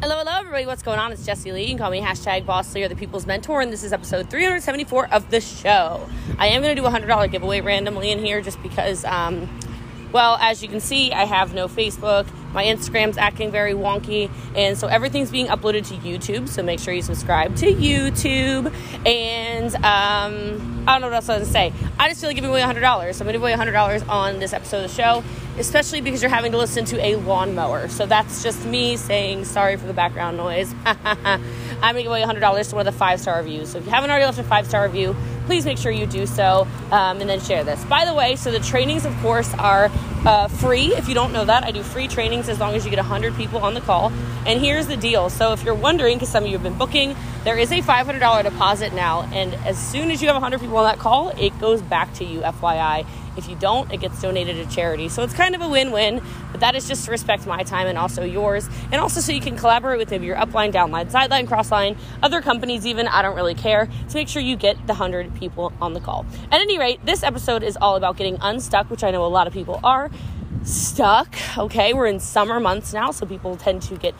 [0.00, 0.64] Hello, hello, everybody.
[0.64, 1.10] What's going on?
[1.10, 1.62] It's Jessie Lee.
[1.62, 4.30] You can call me hashtag Boss Lee or the People's Mentor, and this is episode
[4.30, 6.08] 374 of the show.
[6.38, 9.48] I am going to do a $100 giveaway randomly in here just because, um,
[10.12, 12.26] well, as you can see, I have no Facebook.
[12.52, 16.48] My Instagram's acting very wonky, and so everything's being uploaded to YouTube.
[16.48, 18.72] So make sure you subscribe to YouTube.
[19.06, 21.88] And um, I don't know what else I was going to say.
[21.98, 22.80] I just feel like giving away $100.
[22.80, 25.22] So I'm going to give away $100 on this episode of the show,
[25.58, 27.88] especially because you're having to listen to a lawnmower.
[27.88, 30.74] So that's just me saying sorry for the background noise.
[31.82, 33.70] I'm going to give away $100 to one of the five star reviews.
[33.70, 35.14] So if you haven't already left a five star review,
[35.46, 37.82] please make sure you do so um, and then share this.
[37.84, 39.90] By the way, so the trainings, of course, are
[40.26, 40.94] uh, free.
[40.94, 43.34] If you don't know that, I do free trainings as long as you get 100
[43.36, 44.12] people on the call.
[44.48, 45.28] And here's the deal.
[45.28, 48.42] So if you're wondering, because some of you have been booking, there is a $500
[48.42, 49.28] deposit now.
[49.30, 52.24] And as soon as you have 100 people on that call, it goes back to
[52.24, 53.06] you, FYI.
[53.36, 55.10] If you don't, it gets donated to charity.
[55.10, 57.88] So it's kind of a win win, but that is just to respect my time
[57.88, 58.70] and also yours.
[58.90, 62.86] And also so you can collaborate with maybe your upline, downline, sideline, crossline, other companies,
[62.86, 63.06] even.
[63.06, 63.86] I don't really care.
[64.08, 66.24] To make sure you get the 100 people on the call.
[66.50, 69.46] At any rate, this episode is all about getting unstuck, which I know a lot
[69.46, 70.10] of people are
[70.64, 71.36] stuck.
[71.56, 74.14] Okay, we're in summer months now, so people tend to get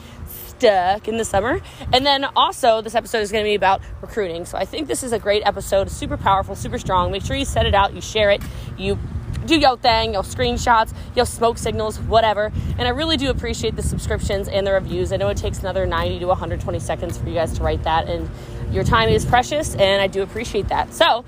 [0.59, 1.61] stuck in the summer.
[1.93, 4.45] And then also, this episode is going to be about recruiting.
[4.45, 7.11] So I think this is a great episode, super powerful, super strong.
[7.11, 8.41] Make sure you set it out, you share it,
[8.77, 8.99] you
[9.45, 12.51] do your thing, your screenshots, your smoke signals, whatever.
[12.77, 15.13] And I really do appreciate the subscriptions and the reviews.
[15.13, 18.09] I know it takes another 90 to 120 seconds for you guys to write that,
[18.09, 18.29] and
[18.71, 20.93] your time is precious, and I do appreciate that.
[20.93, 21.23] So,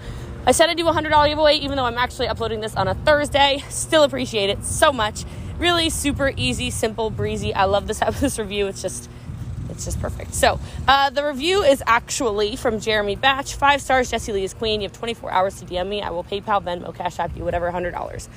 [0.46, 2.96] I said I'd do a $100 giveaway, even though I'm actually uploading this on a
[2.96, 3.64] Thursday.
[3.70, 5.24] Still appreciate it so much.
[5.60, 7.54] Really super easy, simple, breezy.
[7.54, 8.66] I love this, this review.
[8.66, 9.10] It's just
[9.82, 10.36] it's just perfect.
[10.36, 13.56] So, uh, the review is actually from Jeremy Batch.
[13.56, 14.82] Five stars, Jesse Lee is queen.
[14.82, 16.02] You have 24 hours to DM me.
[16.04, 18.28] I will PayPal, Venmo, Cash App you, whatever, $100.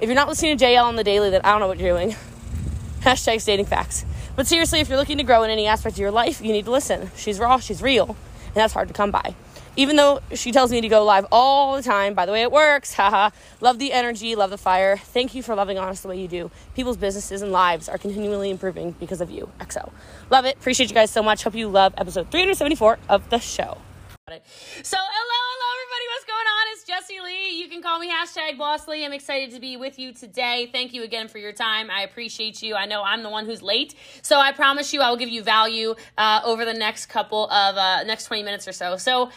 [0.00, 1.94] If you're not listening to JL on the daily, then I don't know what you're
[1.94, 2.10] doing.
[3.00, 4.06] Hashtag stating facts.
[4.34, 6.64] But seriously, if you're looking to grow in any aspect of your life, you need
[6.64, 7.10] to listen.
[7.16, 8.06] She's raw, she's real,
[8.46, 9.34] and that's hard to come by
[9.76, 12.52] even though she tells me to go live all the time, by the way, it
[12.52, 12.94] works.
[12.94, 13.30] Haha.
[13.60, 14.96] love the energy, love the fire.
[14.96, 16.50] Thank you for loving honest the way you do.
[16.74, 19.50] People's businesses and lives are continually improving because of you.
[19.60, 19.90] XO.
[20.30, 20.56] Love it.
[20.56, 21.42] Appreciate you guys so much.
[21.44, 23.78] Hope you love episode 374 of the show.
[24.26, 26.06] So, hello, hello, everybody.
[26.08, 26.72] What's going on?
[26.72, 27.60] It's Jessie Lee.
[27.60, 28.88] You can call me hashtag Boss.
[28.88, 30.70] I'm excited to be with you today.
[30.72, 31.90] Thank you again for your time.
[31.90, 32.74] I appreciate you.
[32.74, 35.42] I know I'm the one who's late, so I promise you I will give you
[35.42, 38.96] value uh, over the next couple of uh, next 20 minutes or so.
[38.96, 39.30] So,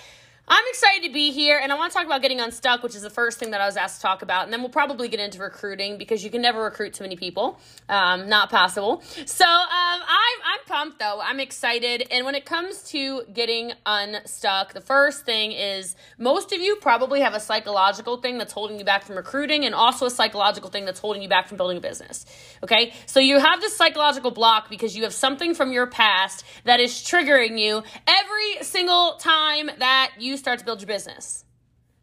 [0.49, 3.01] I'm excited to be here, and I want to talk about getting unstuck, which is
[3.01, 5.19] the first thing that I was asked to talk about, and then we'll probably get
[5.19, 7.59] into recruiting because you can never recruit too many people,
[7.89, 9.03] um, not possible.
[9.25, 11.19] So um, I'm I'm pumped though.
[11.21, 16.61] I'm excited, and when it comes to getting unstuck, the first thing is most of
[16.61, 20.11] you probably have a psychological thing that's holding you back from recruiting, and also a
[20.11, 22.25] psychological thing that's holding you back from building a business.
[22.63, 26.79] Okay, so you have this psychological block because you have something from your past that
[26.79, 31.45] is triggering you every single time that you start to build your business.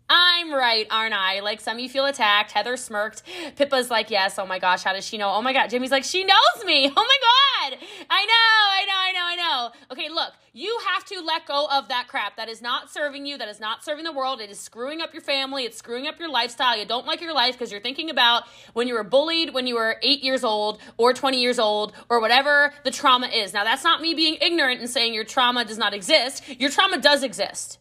[0.08, 1.40] I'm right, aren't I?
[1.40, 2.52] Like some of you feel attacked.
[2.52, 3.22] Heather smirked.
[3.56, 4.38] Pippa's like, yes.
[4.38, 5.30] Oh my gosh, how does she know?
[5.30, 5.70] Oh my god.
[5.70, 6.92] Jimmy's like, she knows me.
[6.96, 7.78] Oh my god.
[8.10, 8.34] I know,
[8.70, 9.70] I know, I know, I know.
[9.92, 12.36] Okay, look, you have to let go of that crap.
[12.36, 13.38] That is not serving you.
[13.38, 14.40] That is not serving the world.
[14.40, 15.64] It is screwing up your family.
[15.64, 16.76] It's screwing up your lifestyle.
[16.76, 19.76] You don't like your life because you're thinking about when you were bullied when you
[19.76, 23.54] were eight years old or 20 years old or whatever the trauma is.
[23.54, 26.44] Now, that's not me being ignorant and saying your trauma does not exist.
[26.60, 27.78] Your trauma does exist.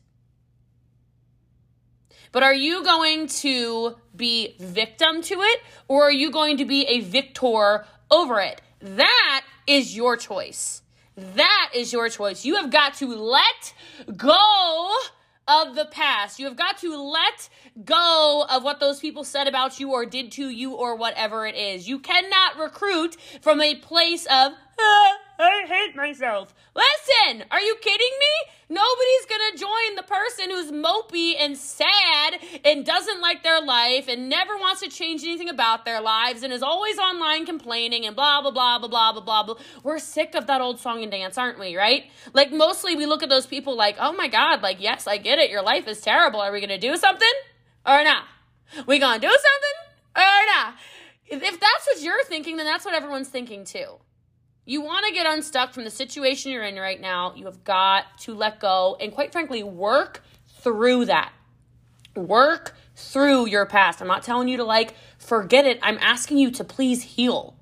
[2.34, 6.84] But are you going to be victim to it or are you going to be
[6.88, 8.62] a victor over it?
[8.82, 10.82] That is your choice.
[11.16, 12.44] That is your choice.
[12.44, 13.74] You have got to let
[14.18, 14.96] go
[15.48, 16.40] of the past.
[16.40, 17.50] You have got to let
[17.86, 21.56] go of what those people said about you or did to you or whatever it
[21.56, 21.88] is.
[21.88, 24.54] You cannot recruit from a place of,
[25.40, 26.54] I hate myself.
[26.76, 28.54] Listen, are you kidding me?
[28.70, 34.30] Nobody's gonna join the person who's mopey and sad and doesn't like their life and
[34.30, 38.42] never wants to change anything about their lives and is always online complaining and blah,
[38.42, 39.56] blah, blah, blah, blah, blah, blah.
[39.84, 42.06] We're sick of that old song and dance, aren't we, right?
[42.34, 45.40] Like, mostly we look at those people like, oh my God, like, yes, I get
[45.40, 45.50] it.
[45.50, 46.40] Your life is terrible.
[46.40, 47.34] Are we gonna do something
[47.86, 48.26] or not?
[48.88, 50.76] We gonna do something or not?
[51.28, 53.98] If that's what you're thinking, then that's what everyone's thinking too.
[54.66, 57.34] You want to get unstuck from the situation you're in right now.
[57.36, 60.24] You have got to let go and, quite frankly, work
[60.62, 61.34] through that.
[62.16, 64.02] Work through your past.
[64.02, 65.80] I'm not telling you to like forget it.
[65.82, 67.58] I'm asking you to please heal.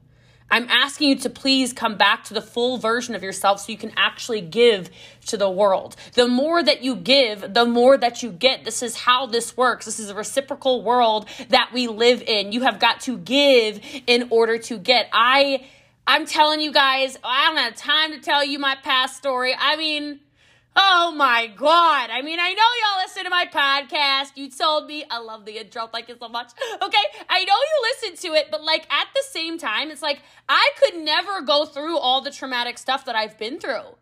[0.52, 3.78] I'm asking you to please come back to the full version of yourself so you
[3.78, 4.90] can actually give
[5.28, 5.96] to the world.
[6.14, 8.66] The more that you give, the more that you get.
[8.66, 9.86] This is how this works.
[9.86, 12.52] This is a reciprocal world that we live in.
[12.52, 15.10] You have got to give in order to get.
[15.14, 15.66] I
[16.08, 19.56] I'm telling you guys, I don't have time to tell you my past story.
[19.58, 20.20] I mean,
[20.76, 22.10] oh my God.
[22.10, 24.36] I mean, I know y'all listen to my podcast.
[24.36, 25.06] You told me.
[25.10, 25.88] I love the intro.
[25.88, 26.52] Thank you so much.
[26.82, 27.04] Okay.
[27.30, 30.72] I know you listen to it, but like at the same time, it's like I
[30.80, 33.96] could never go through all the traumatic stuff that I've been through.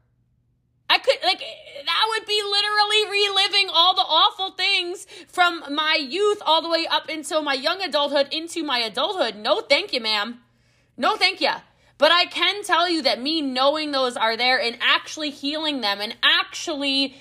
[0.89, 6.41] I could like that would be literally reliving all the awful things from my youth
[6.43, 9.35] all the way up until my young adulthood into my adulthood.
[9.35, 10.39] No, thank you, ma'am.
[10.97, 11.51] No, thank you.
[11.99, 15.99] But I can tell you that me knowing those are there and actually healing them
[15.99, 17.15] and actually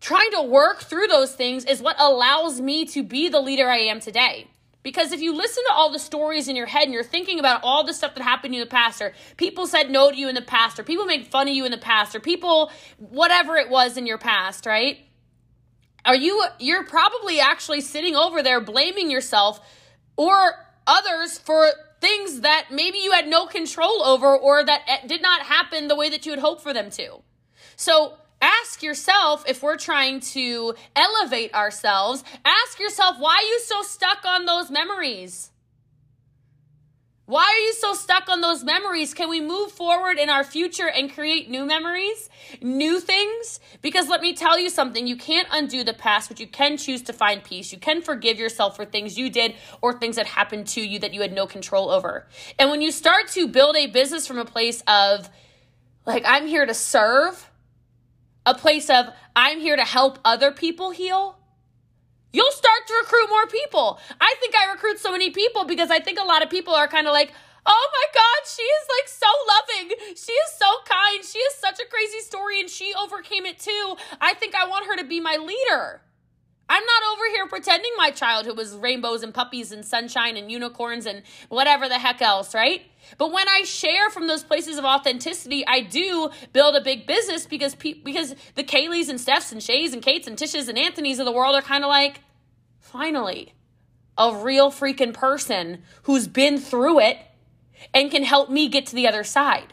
[0.00, 3.78] trying to work through those things is what allows me to be the leader I
[3.78, 4.46] am today.
[4.82, 7.62] Because if you listen to all the stories in your head and you're thinking about
[7.64, 10.16] all the stuff that happened to you in the past, or people said no to
[10.16, 12.70] you in the past, or people made fun of you in the past, or people,
[12.98, 14.98] whatever it was in your past, right?
[16.04, 19.58] Are you, you're probably actually sitting over there blaming yourself
[20.16, 25.22] or others for things that maybe you had no control over or that eh, did
[25.22, 27.22] not happen the way that you had hoped for them to.
[27.76, 33.82] So, ask yourself if we're trying to elevate ourselves, ask yourself why are you so
[33.82, 35.50] stuck on those memories?
[37.28, 39.12] Why are you so stuck on those memories?
[39.12, 42.30] Can we move forward in our future and create new memories,
[42.62, 43.60] new things?
[43.82, 47.02] Because let me tell you something you can't undo the past, but you can choose
[47.02, 47.70] to find peace.
[47.70, 51.12] You can forgive yourself for things you did or things that happened to you that
[51.12, 52.26] you had no control over.
[52.58, 55.28] And when you start to build a business from a place of,
[56.06, 57.50] like, I'm here to serve,
[58.46, 59.04] a place of
[59.36, 61.37] I'm here to help other people heal,
[62.32, 63.98] you'll start to recruit more people.
[64.20, 66.88] I think I recruit so many people because I think a lot of people are
[66.88, 67.32] kind of like,
[67.66, 69.96] oh my God, she is like so loving.
[70.16, 71.24] She is so kind.
[71.24, 73.96] She is such a crazy story and she overcame it too.
[74.20, 76.02] I think I want her to be my leader.
[76.70, 81.06] I'm not over here pretending my childhood was rainbows and puppies and sunshine and unicorns
[81.06, 82.82] and whatever the heck else, right?
[83.16, 87.46] But when I share from those places of authenticity, I do build a big business
[87.46, 91.18] because pe- because the Kayleys and Stephs and Shays and Kates and Tishes and Anthony's
[91.18, 92.20] of the world are kind of like,
[92.80, 93.54] finally,
[94.18, 97.18] a real freaking person who's been through it
[97.94, 99.72] and can help me get to the other side.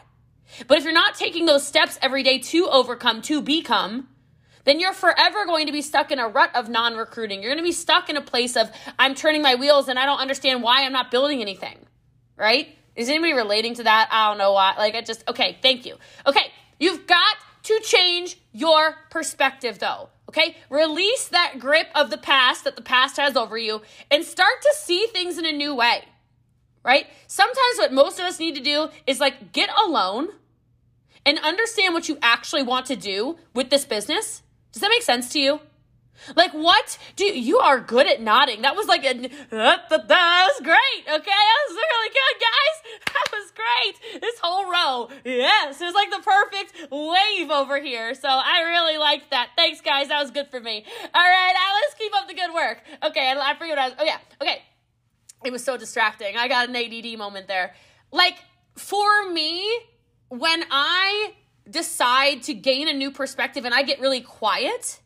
[0.68, 4.08] But if you're not taking those steps every day to overcome, to become,
[4.64, 7.42] then you're forever going to be stuck in a rut of non recruiting.
[7.42, 10.06] You're going to be stuck in a place of, I'm turning my wheels and I
[10.06, 11.78] don't understand why I'm not building anything,
[12.36, 12.76] right?
[12.96, 14.08] Is anybody relating to that?
[14.10, 14.74] I don't know why.
[14.76, 15.96] Like, I just, okay, thank you.
[16.26, 20.08] Okay, you've got to change your perspective though.
[20.28, 24.60] Okay, release that grip of the past that the past has over you and start
[24.62, 26.04] to see things in a new way,
[26.84, 27.06] right?
[27.28, 30.28] Sometimes what most of us need to do is like get alone
[31.24, 34.42] and understand what you actually want to do with this business
[34.76, 35.60] does that make sense to you?
[36.34, 36.98] Like what?
[37.16, 38.62] Do you, are good at nodding?
[38.62, 41.02] That was like a uh, that, that, that was great.
[41.02, 43.02] Okay, that was really good, guys.
[43.16, 44.20] That was great.
[44.20, 48.14] This whole row, yes, it was like the perfect wave over here.
[48.14, 49.50] So I really liked that.
[49.56, 50.08] Thanks, guys.
[50.08, 50.84] That was good for me.
[51.14, 52.82] All right, let's keep up the good work.
[53.04, 53.96] Okay, I, I forget what I was.
[54.00, 54.62] Oh yeah, okay.
[55.44, 56.36] It was so distracting.
[56.36, 57.74] I got an ADD moment there.
[58.12, 58.36] Like
[58.76, 59.78] for me,
[60.28, 61.34] when I
[61.68, 65.00] decide to gain a new perspective and I get really quiet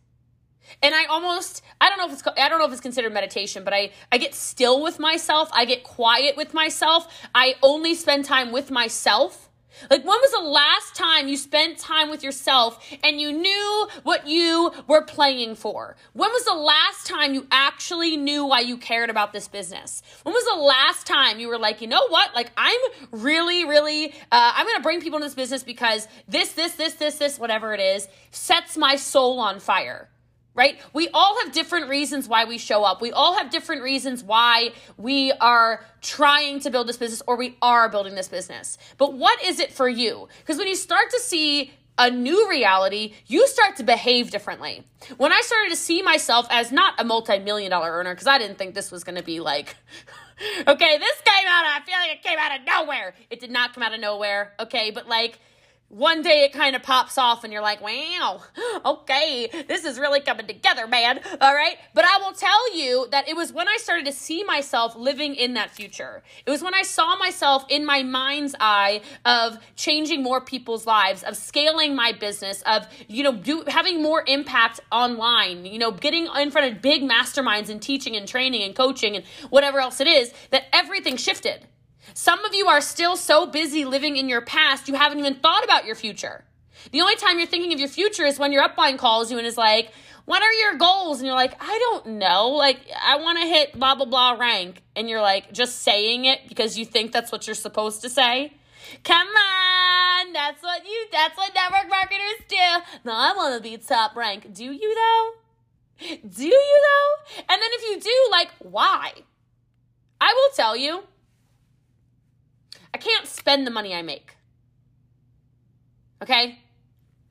[0.83, 3.65] and I almost I don't know if it's I don't know if it's considered meditation,
[3.65, 7.07] but I I get still with myself, I get quiet with myself.
[7.35, 9.51] I only spend time with myself
[9.89, 14.27] like, when was the last time you spent time with yourself and you knew what
[14.27, 15.97] you were playing for?
[16.13, 20.03] When was the last time you actually knew why you cared about this business?
[20.23, 22.35] When was the last time you were like, you know what?
[22.35, 22.81] Like, I'm
[23.11, 26.95] really, really, uh, I'm going to bring people into this business because this, this, this,
[26.95, 30.09] this, this, whatever it is, sets my soul on fire
[30.55, 30.79] right?
[30.93, 33.01] We all have different reasons why we show up.
[33.01, 37.57] We all have different reasons why we are trying to build this business or we
[37.63, 38.77] are building this business.
[38.99, 40.29] But what is it for you?
[40.41, 44.83] Because when you start to see a new reality, you start to behave differently.
[45.19, 48.57] When I started to see myself as not a multi-million dollar earner, because I didn't
[48.57, 49.77] think this was going to be like,
[50.67, 53.15] okay, this came out, of, I feel like it came out of nowhere.
[53.29, 55.39] It did not come out of nowhere, okay, but like,
[55.91, 58.41] one day it kind of pops off and you're like, wow,
[58.85, 61.19] okay, this is really coming together, man.
[61.41, 61.77] All right.
[61.95, 65.35] But I will tell you that it was when I started to see myself living
[65.35, 66.23] in that future.
[66.47, 71.25] It was when I saw myself in my mind's eye of changing more people's lives,
[71.25, 76.29] of scaling my business, of, you know, do, having more impact online, you know, getting
[76.37, 80.07] in front of big masterminds and teaching and training and coaching and whatever else it
[80.07, 81.67] is, that everything shifted.
[82.15, 85.65] Some of you are still so busy living in your past, you haven't even thought
[85.65, 86.45] about your future.
[86.93, 89.47] The only time you're thinking of your future is when your upline calls you and
[89.47, 89.93] is like,
[90.25, 91.19] What are your goals?
[91.19, 92.51] And you're like, I don't know.
[92.51, 94.83] Like, I want to hit blah, blah, blah rank.
[94.97, 98.55] And you're like, just saying it because you think that's what you're supposed to say.
[99.05, 102.57] Come on, that's what you that's what network marketers do.
[103.05, 104.53] No, I want to be top rank.
[104.53, 105.33] Do you though?
[106.01, 107.43] Do you though?
[107.49, 109.13] And then if you do, like, why?
[110.21, 111.05] I will tell you,
[112.93, 114.37] I can't spend the money I make.
[116.23, 116.59] Okay?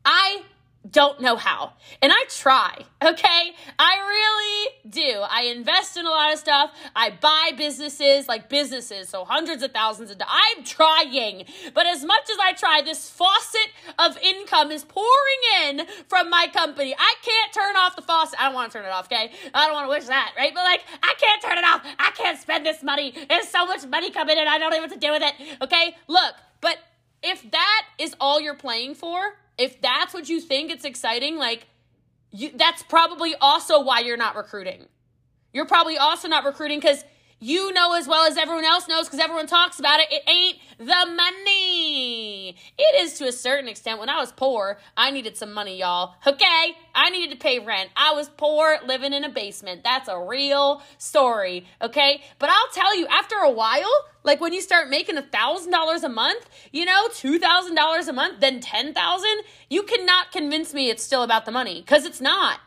[0.05, 0.43] I
[0.91, 1.73] don't know how.
[2.01, 3.53] And I try, okay?
[3.77, 5.21] I really do.
[5.29, 6.71] I invest in a lot of stuff.
[6.95, 10.33] I buy businesses, like businesses, so hundreds of thousands of dollars.
[10.57, 11.45] I'm trying.
[11.73, 15.07] But as much as I try, this faucet of income is pouring
[15.63, 16.95] in from my company.
[16.97, 18.39] I can't turn off the faucet.
[18.39, 19.31] I don't want to turn it off, okay?
[19.53, 20.53] I don't want to wish that, right?
[20.53, 21.81] But like, I can't turn it off.
[21.99, 23.13] I can't spend this money.
[23.27, 25.95] There's so much money coming in, I don't know what to do with it, okay?
[26.07, 26.77] Look, but
[27.21, 31.67] if that is all you're playing for, if that's what you think it's exciting, like
[32.31, 34.85] you, that's probably also why you're not recruiting.
[35.53, 37.03] You're probably also not recruiting because
[37.39, 40.07] you know as well as everyone else knows because everyone talks about it.
[40.11, 42.55] It ain't the money.
[42.77, 43.99] It is to a certain extent.
[43.99, 46.15] When I was poor, I needed some money, y'all.
[46.27, 46.75] Okay?
[46.93, 47.89] I needed to pay rent.
[47.95, 49.83] I was poor living in a basement.
[49.83, 51.65] That's a real story.
[51.81, 52.21] Okay?
[52.39, 53.91] But I'll tell you, after a while,
[54.23, 58.07] like when you start making a thousand dollars a month, you know, two thousand dollars
[58.07, 62.05] a month, then ten thousand, you cannot convince me it's still about the money because
[62.05, 62.59] it's not.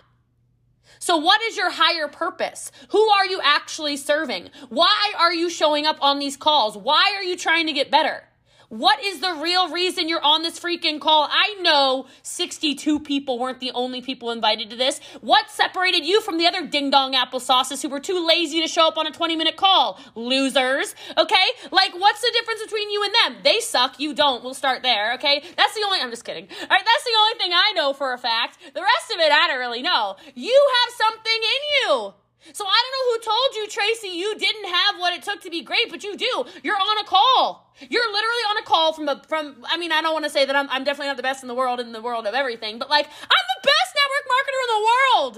[1.02, 2.70] So, what is your higher purpose?
[2.90, 4.50] Who are you actually serving?
[4.68, 6.78] Why are you showing up on these calls?
[6.78, 8.22] Why are you trying to get better?
[8.72, 11.28] What is the real reason you're on this freaking call?
[11.30, 14.98] I know 62 people weren't the only people invited to this.
[15.20, 18.88] What separated you from the other ding dong applesauces who were too lazy to show
[18.88, 20.00] up on a 20 minute call?
[20.14, 20.94] Losers.
[21.18, 21.44] Okay?
[21.70, 23.42] Like, what's the difference between you and them?
[23.44, 24.42] They suck, you don't.
[24.42, 25.44] We'll start there, okay?
[25.54, 26.44] That's the only, I'm just kidding.
[26.44, 28.56] All right, that's the only thing I know for a fact.
[28.72, 30.16] The rest of it, I don't really know.
[30.34, 32.14] You have something in you.
[32.52, 35.50] So I don't know who told you, Tracy, you didn't have what it took to
[35.50, 36.44] be great, but you do.
[36.62, 37.72] You're on a call.
[37.88, 39.64] You're literally on a call from a from.
[39.64, 41.48] I mean, I don't want to say that I'm I'm definitely not the best in
[41.48, 44.70] the world in the world of everything, but like I'm the best network marketer in
[44.74, 45.34] the world.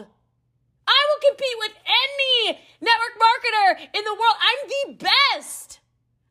[0.86, 4.36] I will compete with any network marketer in the world.
[4.40, 5.80] I'm the best.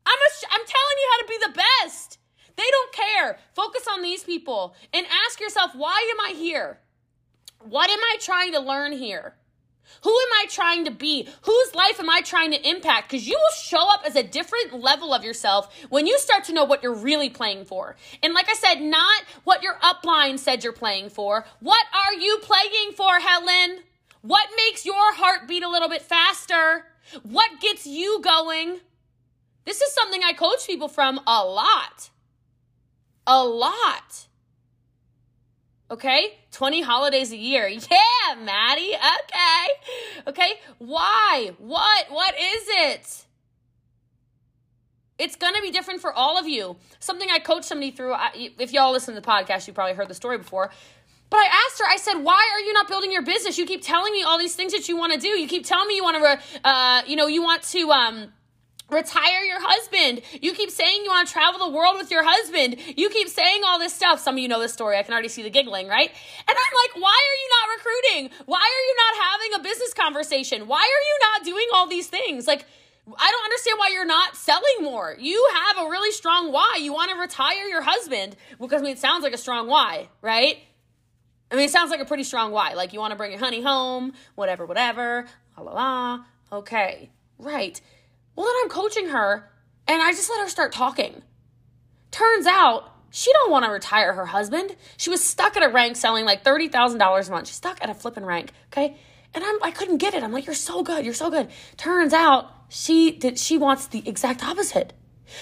[0.06, 2.18] I'm a, I'm telling you how to be the best.
[2.56, 3.38] They don't care.
[3.54, 6.78] Focus on these people and ask yourself, why am I here?
[7.60, 9.34] What am I trying to learn here?
[10.02, 11.28] Who am I trying to be?
[11.42, 13.10] Whose life am I trying to impact?
[13.10, 16.52] Because you will show up as a different level of yourself when you start to
[16.52, 17.96] know what you're really playing for.
[18.22, 21.46] And like I said, not what your upline said you're playing for.
[21.60, 23.82] What are you playing for, Helen?
[24.20, 26.86] What makes your heart beat a little bit faster?
[27.22, 28.80] What gets you going?
[29.64, 32.10] This is something I coach people from a lot.
[33.26, 34.26] A lot.
[35.90, 36.38] Okay?
[36.52, 37.68] 20 holidays a year.
[37.68, 38.94] Yeah, Maddie.
[38.94, 40.28] Okay.
[40.28, 40.52] Okay.
[40.78, 41.52] Why?
[41.58, 42.06] What?
[42.10, 43.24] What is it?
[45.18, 46.76] It's going to be different for all of you.
[46.98, 48.14] Something I coached somebody through.
[48.34, 50.70] If y'all listen to the podcast, you probably heard the story before.
[51.30, 53.58] But I asked her, I said, why are you not building your business?
[53.58, 55.28] You keep telling me all these things that you want to do.
[55.28, 58.32] You keep telling me you want to, uh, you know, you want to, um,
[58.90, 60.22] retire your husband.
[60.40, 62.76] You keep saying you want to travel the world with your husband.
[62.96, 64.20] You keep saying all this stuff.
[64.20, 64.98] Some of you know this story.
[64.98, 66.10] I can already see the giggling, right?
[66.10, 68.46] And I'm like, why are you not recruiting?
[68.46, 70.66] Why are you not having a business conversation?
[70.66, 72.46] Why are you not doing all these things?
[72.46, 72.66] Like,
[73.06, 75.14] I don't understand why you're not selling more.
[75.18, 76.78] You have a really strong why.
[76.80, 80.08] You want to retire your husband because I mean, it sounds like a strong why,
[80.22, 80.58] right?
[81.50, 82.72] I mean, it sounds like a pretty strong why.
[82.72, 85.26] Like you want to bring your honey home, whatever, whatever,
[85.56, 86.24] la la la.
[86.50, 87.78] Okay, right.
[88.36, 89.50] Well, then I'm coaching her
[89.86, 91.22] and I just let her start talking.
[92.10, 94.74] Turns out she don't want to retire her husband.
[94.96, 97.46] She was stuck at a rank selling like $30,000 a month.
[97.46, 98.96] She's stuck at a flipping rank, okay?
[99.34, 100.22] And I'm I couldn't get it.
[100.22, 101.04] I'm like, "You're so good.
[101.04, 104.92] You're so good." Turns out she did she wants the exact opposite.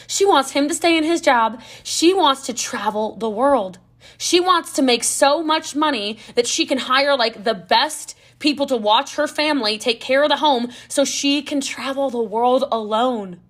[0.07, 1.61] She wants him to stay in his job.
[1.83, 3.79] She wants to travel the world.
[4.19, 8.67] She wants to make so much money that she can hire like the best people
[8.67, 12.65] to watch her family, take care of the home, so she can travel the world
[12.71, 13.41] alone.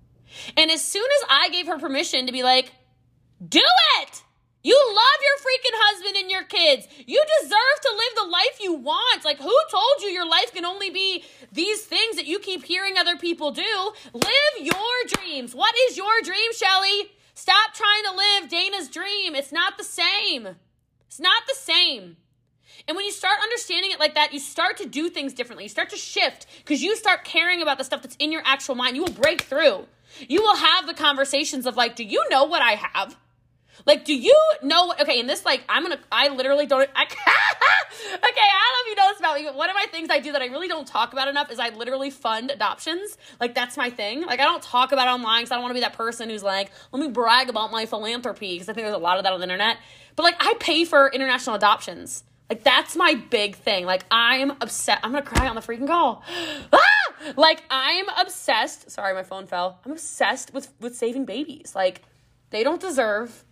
[0.55, 2.71] And as soon as I gave her permission to be like,
[3.45, 3.61] do
[3.99, 4.23] it!
[4.65, 6.87] You love your freaking husband and your kids.
[7.05, 9.25] You deserve to live the life you want.
[9.25, 12.97] Like, who told you your life can only be these things that you keep hearing
[12.97, 13.91] other people do?
[14.13, 14.75] Live your
[15.07, 15.53] dreams.
[15.53, 17.11] What is your dream, Shelly?
[17.33, 19.35] Stop trying to live Dana's dream.
[19.35, 20.47] It's not the same.
[21.07, 22.15] It's not the same.
[22.87, 25.63] And when you start understanding it like that, you start to do things differently.
[25.63, 28.75] You start to shift because you start caring about the stuff that's in your actual
[28.75, 28.95] mind.
[28.95, 29.85] You will break through.
[30.27, 33.17] You will have the conversations of like, do you know what I have?
[33.85, 35.01] Like, do you know what?
[35.01, 38.87] Okay, and this, like, I'm gonna, I literally don't, I, okay, I don't know if
[38.87, 40.67] you know this about me, but one of my things I do that I really
[40.67, 43.17] don't talk about enough is I literally fund adoptions.
[43.39, 44.21] Like that's my thing.
[44.21, 46.29] Like I don't talk about it online because I don't want to be that person
[46.29, 49.23] who's like, let me brag about my philanthropy because I think there's a lot of
[49.23, 49.77] that on the internet.
[50.15, 52.23] But like I pay for international adoptions.
[52.53, 53.87] Like that's my big thing.
[53.87, 54.99] Like I'm upset.
[55.01, 56.21] I'm gonna cry on the freaking call.
[56.71, 57.33] ah!
[57.35, 58.91] Like I'm obsessed.
[58.91, 59.79] Sorry, my phone fell.
[59.83, 61.73] I'm obsessed with with saving babies.
[61.73, 62.03] Like
[62.51, 63.43] they don't deserve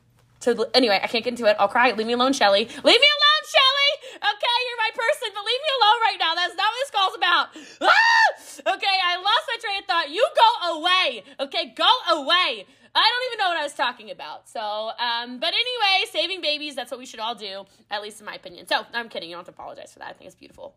[0.42, 0.70] to.
[0.76, 1.56] Anyway, I can't get into it.
[1.58, 1.92] I'll cry.
[1.94, 2.60] Leave me alone, Shelly.
[2.66, 3.81] Leave me alone, Shelly.
[4.16, 6.36] Okay, you're my person, but leave me alone right now.
[6.36, 7.46] That's not what this call's about.
[7.82, 8.76] Ah!
[8.76, 10.10] Okay, I lost my train of thought.
[10.10, 11.24] You go away.
[11.40, 12.66] Okay, go away.
[12.94, 14.50] I don't even know what I was talking about.
[14.50, 18.26] So, um, but anyway, saving babies, that's what we should all do, at least in
[18.26, 18.68] my opinion.
[18.68, 19.30] So, I'm kidding.
[19.30, 20.10] You don't have to apologize for that.
[20.10, 20.76] I think it's beautiful.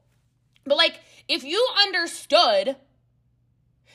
[0.64, 2.76] But, like, if you understood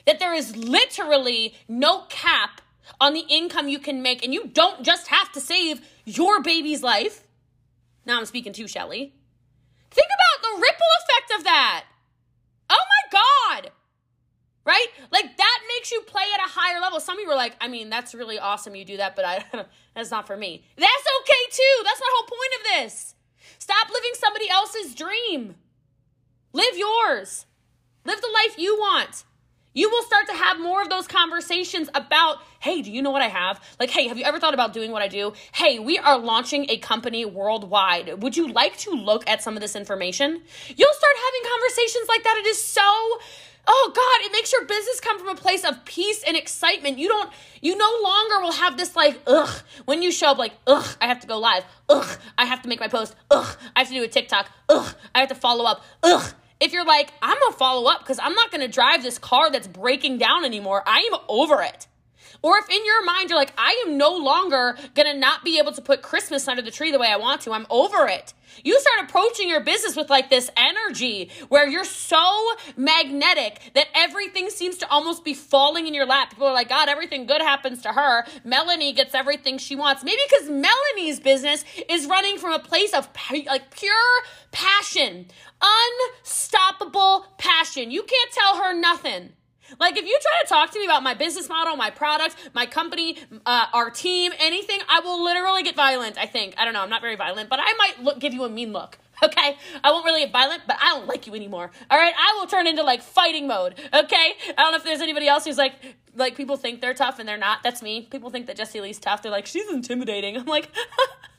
[0.05, 2.61] that there is literally no cap
[2.99, 6.83] on the income you can make, and you don't just have to save your baby's
[6.83, 7.23] life.
[8.09, 9.13] Now I'm speaking to Shelly.
[9.91, 11.85] Think about the ripple effect of that.
[12.67, 13.21] Oh my
[13.61, 13.71] God
[14.65, 14.87] right?
[15.11, 16.99] Like that makes you play at a higher level.
[16.99, 19.43] Some of you are like, I mean, that's really awesome you do that, but I
[19.95, 20.63] that's not for me.
[20.75, 21.83] That's okay too.
[21.83, 23.15] That's my whole point of this.
[23.57, 25.55] Stop living somebody else's dream.
[26.53, 27.47] Live yours.
[28.05, 29.23] Live the life you want.
[29.79, 33.21] You will start to have more of those conversations about, hey, do you know what
[33.21, 33.63] I have?
[33.79, 35.31] Like, hey, have you ever thought about doing what I do?
[35.53, 38.21] Hey, we are launching a company worldwide.
[38.21, 40.31] Would you like to look at some of this information?
[40.31, 42.35] You'll start having conversations like that.
[42.39, 42.81] It is so
[43.71, 47.09] oh god it makes your business come from a place of peace and excitement you
[47.09, 47.29] don't
[47.61, 51.07] you no longer will have this like ugh when you show up like ugh i
[51.07, 53.93] have to go live ugh i have to make my post ugh i have to
[53.93, 57.55] do a tiktok ugh i have to follow up ugh if you're like i'm gonna
[57.55, 60.83] follow up because i'm not gonna drive this car that's breaking down anymore.
[60.85, 61.87] I am over it
[62.41, 65.71] or if in your mind you're like, I am no longer gonna not be able
[65.73, 68.33] to put Christmas under the tree the way I want to, I'm over it.
[68.63, 74.49] You start approaching your business with like this energy where you're so magnetic that everything
[74.49, 76.31] seems to almost be falling in your lap.
[76.31, 78.25] People are like, God, everything good happens to her.
[78.43, 80.03] Melanie gets everything she wants.
[80.03, 83.07] Maybe because Melanie's business is running from a place of
[83.45, 83.93] like pure
[84.51, 85.27] passion,
[86.21, 87.91] unstoppable passion.
[87.91, 89.33] You can't tell her nothing.
[89.79, 92.65] Like, if you try to talk to me about my business model, my product, my
[92.65, 96.17] company, uh, our team, anything, I will literally get violent.
[96.17, 96.55] I think.
[96.57, 96.81] I don't know.
[96.81, 98.97] I'm not very violent, but I might look, give you a mean look.
[99.21, 101.71] Okay, I won't really get violent, but I don't like you anymore.
[101.91, 103.73] All right, I will turn into like fighting mode.
[103.93, 105.73] Okay, I don't know if there's anybody else who's like,
[106.15, 107.63] like people think they're tough and they're not.
[107.63, 108.07] That's me.
[108.09, 109.21] People think that Jessie Lee's tough.
[109.21, 110.37] They're like, she's intimidating.
[110.37, 110.69] I'm like,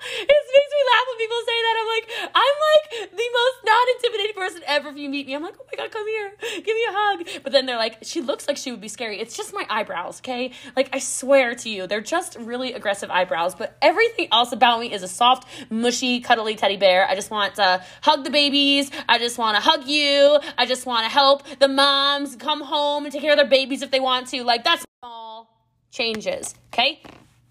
[0.00, 1.74] it makes me laugh when people say that.
[1.78, 4.88] I'm like, I'm like the most not intimidating person ever.
[4.90, 7.42] If you meet me, I'm like, oh my god, come here, give me a hug.
[7.42, 9.20] But then they're like, she looks like she would be scary.
[9.20, 10.52] It's just my eyebrows, okay?
[10.76, 13.54] Like I swear to you, they're just really aggressive eyebrows.
[13.54, 17.06] But everything else about me is a soft, mushy, cuddly teddy bear.
[17.08, 18.90] I just want to hug the babies.
[19.08, 20.38] I just want to hug you.
[20.56, 23.82] I just want to help the moms come home and take care of their babies
[23.82, 24.42] if they want to.
[24.44, 25.48] Like that's small
[25.90, 27.00] changes, okay?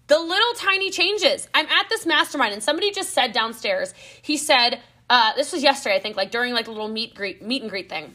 [0.06, 1.48] The little tiny changes.
[1.54, 3.92] I'm at this mastermind and somebody just said downstairs,
[4.22, 7.42] he said, uh, this was yesterday, I think, like during like a little meet greet
[7.42, 8.14] meet and greet thing.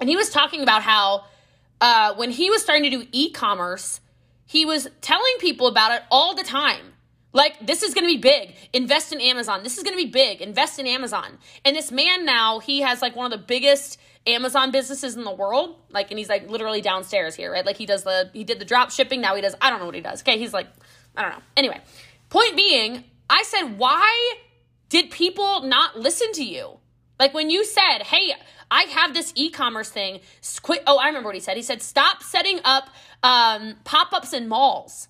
[0.00, 1.24] And he was talking about how
[1.80, 4.00] uh, when he was starting to do e-commerce,
[4.46, 6.93] he was telling people about it all the time.
[7.34, 8.54] Like, this is gonna be big.
[8.72, 9.62] Invest in Amazon.
[9.62, 10.40] This is gonna be big.
[10.40, 11.36] Invest in Amazon.
[11.64, 15.34] And this man now, he has like one of the biggest Amazon businesses in the
[15.34, 15.76] world.
[15.90, 17.66] Like, and he's like literally downstairs here, right?
[17.66, 19.20] Like, he does the, he did the drop shipping.
[19.20, 20.22] Now he does, I don't know what he does.
[20.22, 20.38] Okay.
[20.38, 20.68] He's like,
[21.16, 21.42] I don't know.
[21.56, 21.80] Anyway,
[22.30, 24.36] point being, I said, why
[24.88, 26.78] did people not listen to you?
[27.18, 28.32] Like when you said, hey,
[28.70, 30.20] I have this e commerce thing.
[30.62, 30.82] Quit.
[30.86, 31.56] Oh, I remember what he said.
[31.56, 32.88] He said, stop setting up
[33.22, 35.08] um, pop ups in malls.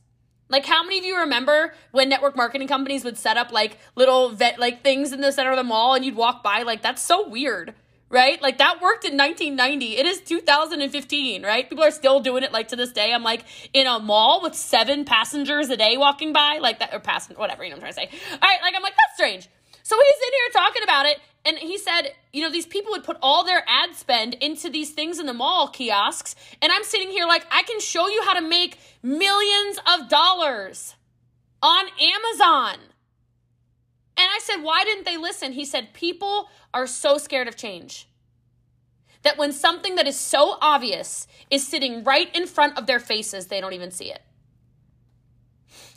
[0.49, 4.31] Like, how many of you remember when network marketing companies would set up like little
[4.31, 6.63] vet like things in the center of the mall and you'd walk by?
[6.63, 7.75] Like, that's so weird
[8.15, 8.41] right?
[8.41, 9.97] Like that worked in 1990.
[9.97, 11.69] It is 2015, right?
[11.69, 13.13] People are still doing it like to this day.
[13.13, 17.01] I'm like in a mall with seven passengers a day walking by, like that, or
[17.01, 18.29] passenger, whatever, you know what I'm trying to say.
[18.35, 19.49] All right, like I'm like, that's strange.
[19.83, 23.05] So he's in here talking about it, and he said, you know, these people would
[23.05, 27.11] put all their ad spend into these things in the mall kiosks, and I'm sitting
[27.11, 30.95] here like, I can show you how to make millions of dollars
[31.63, 32.77] on Amazon.
[34.17, 35.53] And I said, why didn't they listen?
[35.53, 38.09] He said, people are so scared of change
[39.23, 43.47] that when something that is so obvious is sitting right in front of their faces,
[43.47, 44.23] they don't even see it.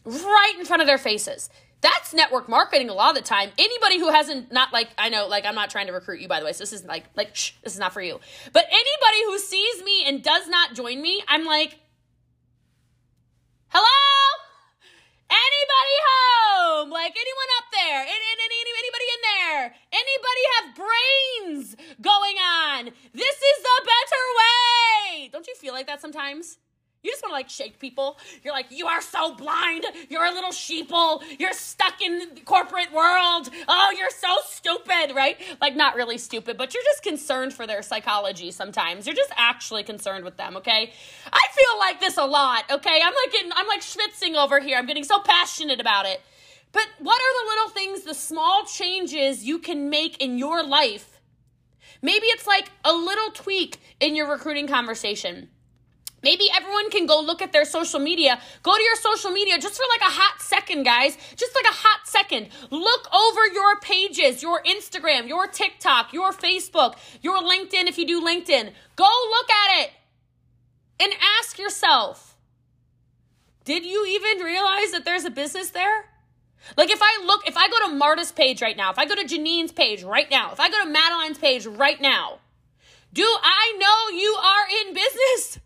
[0.03, 1.49] Right in front of their faces.
[1.81, 3.51] That's network marketing a lot of the time.
[3.57, 6.39] Anybody who hasn't not like I know like I'm not trying to recruit you by
[6.39, 6.53] the way.
[6.53, 8.19] So this is like like shh, this is not for you.
[8.51, 11.79] But anybody who sees me and does not join me, I'm like
[13.69, 13.85] Hello?
[15.29, 16.89] Anybody home?
[16.89, 18.01] Like anyone up there?
[18.01, 19.75] Any, any, anybody in there?
[19.91, 22.85] anybody have brains going on?
[23.13, 25.29] This is the better way.
[25.31, 26.57] Don't you feel like that sometimes?
[27.03, 28.17] You just want to like shake people.
[28.43, 29.85] You're like, you are so blind.
[30.09, 31.21] You're a little sheeple.
[31.39, 33.49] You're stuck in the corporate world.
[33.67, 35.37] Oh, you're so stupid, right?
[35.61, 39.05] Like, not really stupid, but you're just concerned for their psychology sometimes.
[39.05, 40.91] You're just actually concerned with them, okay?
[41.31, 42.99] I feel like this a lot, okay?
[43.03, 44.77] I'm like getting, I'm like schwitzing over here.
[44.77, 46.21] I'm getting so passionate about it.
[46.71, 51.21] But what are the little things, the small changes you can make in your life?
[52.01, 55.49] Maybe it's like a little tweak in your recruiting conversation
[56.23, 58.39] Maybe everyone can go look at their social media.
[58.63, 61.15] Go to your social media just for like a hot second, guys.
[61.35, 62.49] Just like a hot second.
[62.71, 68.21] Look over your pages, your Instagram, your TikTok, your Facebook, your LinkedIn if you do
[68.21, 68.71] LinkedIn.
[68.95, 69.91] Go look at it
[70.99, 72.35] and ask yourself
[73.63, 76.05] Did you even realize that there's a business there?
[76.75, 79.15] Like if I look, if I go to Marta's page right now, if I go
[79.15, 82.39] to Janine's page right now, if I go to Madeline's page right now,
[83.13, 85.59] do I know you are in business?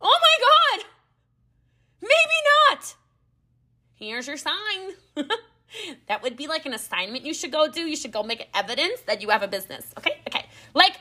[0.00, 0.86] Oh my God!
[2.02, 2.94] Maybe not.
[3.94, 4.92] Here's your sign.
[6.08, 7.80] that would be like an assignment you should go do.
[7.80, 9.86] You should go make evidence that you have a business.
[9.98, 10.20] Okay?
[10.28, 10.46] Okay.
[10.74, 10.96] Like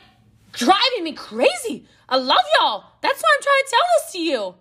[0.53, 1.86] driving me crazy.
[2.08, 2.86] I love y'all.
[3.01, 4.55] That's why I'm trying to tell this to you.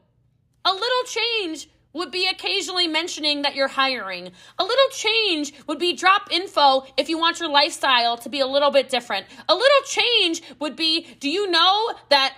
[0.64, 4.32] A little change would be occasionally mentioning that you're hiring.
[4.58, 8.46] A little change would be drop info if you want your lifestyle to be a
[8.46, 9.26] little bit different.
[9.48, 12.34] A little change would be do you know that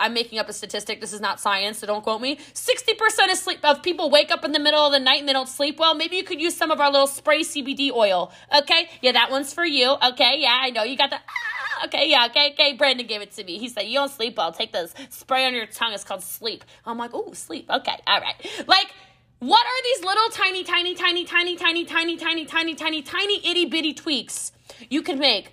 [0.00, 1.00] I'm making up a statistic.
[1.00, 2.36] This is not science, so don't quote me.
[2.54, 5.32] 60% of sleep of people wake up in the middle of the night and they
[5.32, 5.94] don't sleep well.
[5.94, 8.32] Maybe you could use some of our little spray CBD oil.
[8.56, 8.88] Okay?
[9.02, 9.96] Yeah, that one's for you.
[10.10, 10.36] Okay?
[10.38, 10.84] Yeah, I know.
[10.84, 12.72] You got the ah, okay, yeah, okay, okay.
[12.74, 13.58] Brandon gave it to me.
[13.58, 14.52] He said, You don't sleep well.
[14.52, 15.92] Take this spray on your tongue.
[15.92, 16.64] It's called sleep.
[16.86, 17.68] I'm like, oh, sleep.
[17.70, 18.34] Okay, all right.
[18.66, 18.92] Like,
[19.40, 23.66] what are these little tiny, tiny, tiny, tiny, tiny, tiny, tiny, tiny, tiny, tiny, itty
[23.66, 24.52] bitty tweaks
[24.88, 25.52] you can make?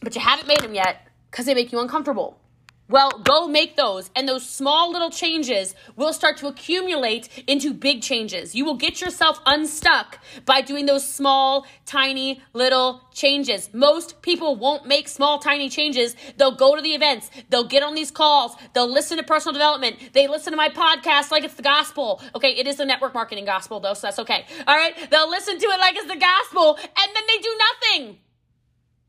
[0.00, 2.38] But you haven't made them yet because they make you uncomfortable.
[2.86, 8.02] Well, go make those, and those small little changes will start to accumulate into big
[8.02, 8.54] changes.
[8.54, 13.72] You will get yourself unstuck by doing those small, tiny little changes.
[13.72, 16.14] Most people won't make small, tiny changes.
[16.36, 19.96] They'll go to the events, they'll get on these calls, they'll listen to personal development,
[20.12, 22.20] they listen to my podcast like it's the gospel.
[22.34, 24.44] Okay, it is a network marketing gospel, though, so that's okay.
[24.66, 28.18] All right, they'll listen to it like it's the gospel, and then they do nothing.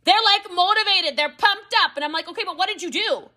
[0.05, 3.29] They're like motivated, they're pumped up, and I'm like, okay, but what did you do?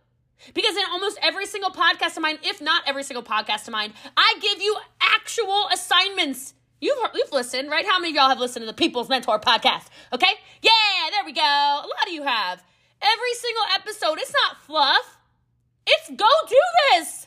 [0.55, 3.93] Because in almost every single podcast of mine, if not every single podcast of mine,
[4.17, 6.55] I give you actual assignments.
[6.81, 7.85] You've, you've listened, right?
[7.87, 9.89] How many of y'all have listened to the People's Mentor podcast?
[10.13, 10.33] Okay?
[10.63, 10.71] Yeah,
[11.11, 11.43] there we go.
[11.43, 12.63] A lot of you have.
[13.03, 15.19] Every single episode, it's not fluff.
[15.87, 17.27] It's go do this.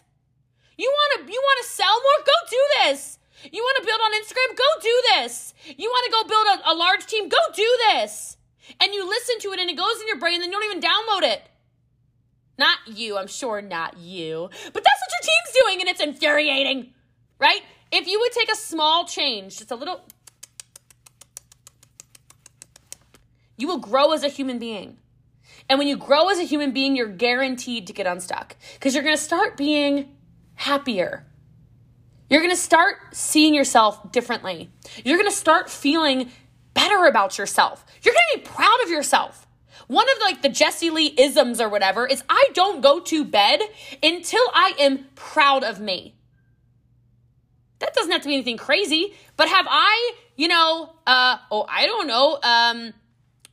[0.78, 2.26] You want to you want to sell more?
[2.26, 3.20] Go do this.
[3.52, 4.56] You want to build on Instagram?
[4.56, 5.54] Go do this.
[5.78, 7.28] You want to go build a, a large team?
[7.28, 8.38] Go do this.
[8.80, 10.72] And you listen to it and it goes in your brain and then you don't
[10.72, 11.42] even download it.
[12.62, 14.48] Not you, I'm sure not you.
[14.72, 16.94] But that's what your team's doing and it's infuriating,
[17.40, 17.62] right?
[17.92, 20.06] If you would take a small change, just a little,
[23.58, 24.98] you will grow as a human being.
[25.70, 29.04] And when you grow as a human being, you're guaranteed to get unstuck because you're
[29.04, 30.16] going to start being
[30.54, 31.26] happier.
[32.30, 34.70] You're going to start seeing yourself differently.
[35.04, 36.30] You're going to start feeling
[36.76, 37.84] better about yourself.
[38.04, 39.48] You're going to be proud of yourself.
[39.88, 43.62] One of like the Jessie Lee isms or whatever is I don't go to bed
[44.02, 46.16] until I am proud of me.
[47.80, 51.88] That doesn't have to be anything crazy, but have I, you know, uh, oh, I
[51.88, 52.94] don't know, um,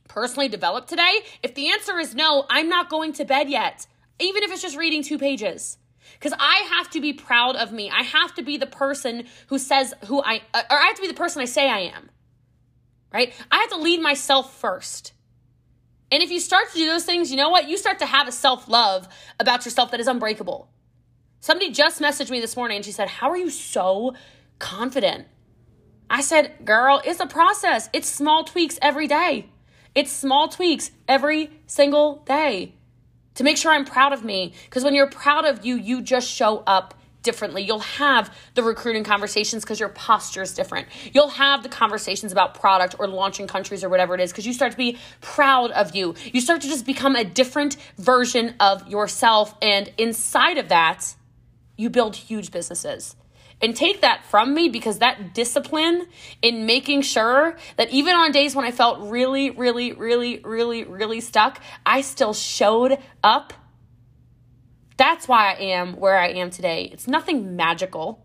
[0.07, 1.19] personally developed today?
[1.41, 3.87] If the answer is no, I'm not going to bed yet,
[4.19, 5.77] even if it's just reading two pages.
[6.13, 7.89] Because I have to be proud of me.
[7.89, 11.07] I have to be the person who says who I, or I have to be
[11.07, 12.09] the person I say I am.
[13.11, 13.33] Right?
[13.49, 15.13] I have to lead myself first.
[16.11, 17.67] And if you start to do those things, you know what?
[17.67, 19.07] You start to have a self love
[19.39, 20.69] about yourself that is unbreakable.
[21.39, 24.15] Somebody just messaged me this morning and she said, How are you so
[24.57, 25.27] confident?
[26.09, 27.89] I said, Girl, it's a process.
[27.93, 29.49] It's small tweaks every day.
[29.95, 32.75] It's small tweaks every single day
[33.35, 34.53] to make sure I'm proud of me.
[34.65, 37.63] Because when you're proud of you, you just show up differently.
[37.63, 40.87] You'll have the recruiting conversations because your posture is different.
[41.13, 44.53] You'll have the conversations about product or launching countries or whatever it is because you
[44.53, 46.15] start to be proud of you.
[46.31, 49.55] You start to just become a different version of yourself.
[49.61, 51.15] And inside of that,
[51.77, 53.15] you build huge businesses.
[53.61, 56.07] And take that from me because that discipline
[56.41, 61.19] in making sure that even on days when I felt really, really, really, really, really
[61.19, 63.53] stuck, I still showed up
[64.99, 66.89] that's why I am where I am today.
[66.91, 68.23] It's nothing magical.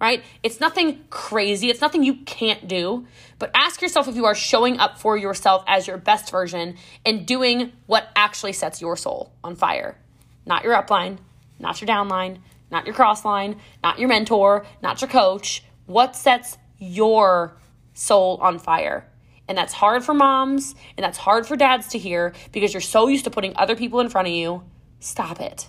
[0.00, 0.22] right?
[0.44, 3.06] It's nothing crazy, it's nothing you can't do.
[3.38, 7.26] But ask yourself if you are showing up for yourself as your best version and
[7.26, 9.98] doing what actually sets your soul on fire.
[10.46, 11.18] Not your upline,
[11.58, 12.38] not your downline,
[12.70, 15.64] not your crossline, not your mentor, not your coach.
[15.86, 17.56] What sets your
[17.94, 19.04] soul on fire?
[19.48, 23.08] And that's hard for moms and that's hard for dads to hear because you're so
[23.08, 24.62] used to putting other people in front of you.
[25.00, 25.68] Stop it.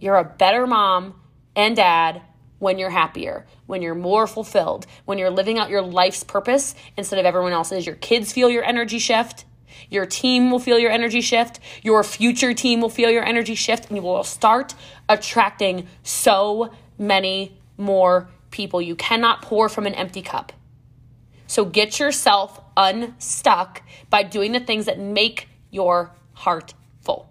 [0.00, 1.20] You're a better mom
[1.54, 2.22] and dad
[2.58, 7.18] when you're happier, when you're more fulfilled, when you're living out your life's purpose instead
[7.18, 7.86] of everyone else's.
[7.86, 9.44] Your kids feel your energy shift.
[9.90, 11.60] Your team will feel your energy shift.
[11.82, 14.74] Your future team will feel your energy shift, and you will start
[15.08, 18.80] attracting so many more people.
[18.80, 20.52] You cannot pour from an empty cup.
[21.46, 27.30] So get yourself unstuck by doing the things that make your heart full.